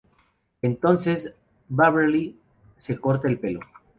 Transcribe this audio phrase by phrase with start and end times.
[0.63, 1.31] Entonces,
[1.69, 2.35] Beverly
[2.75, 3.59] se corta el pelo.